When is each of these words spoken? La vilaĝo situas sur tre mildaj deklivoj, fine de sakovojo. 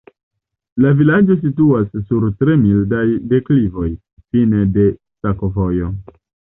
La 0.85 0.93
vilaĝo 1.01 1.37
situas 1.41 1.91
sur 2.07 2.27
tre 2.41 2.57
mildaj 2.63 3.05
deklivoj, 3.35 3.89
fine 4.35 4.67
de 4.81 4.91
sakovojo. 5.01 5.97